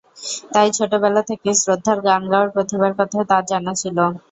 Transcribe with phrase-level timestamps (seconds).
[0.53, 3.97] তাই ছোটবেলা থেকেই শ্রদ্ধার গান গাওয়ার প্রতিভার কথা তাঁর জানা ছিল।